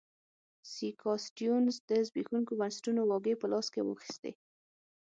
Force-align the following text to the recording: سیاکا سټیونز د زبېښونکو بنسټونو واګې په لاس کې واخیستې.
سیاکا 0.71 1.13
سټیونز 1.27 1.75
د 1.89 1.91
زبېښونکو 2.07 2.53
بنسټونو 2.59 3.01
واګې 3.09 3.33
په 3.41 3.47
لاس 3.51 3.67
کې 3.73 3.81
واخیستې. 3.83 4.31